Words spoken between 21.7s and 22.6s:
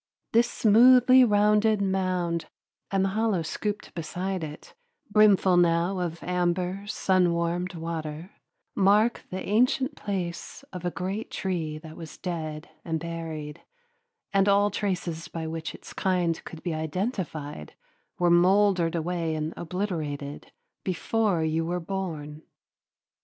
born.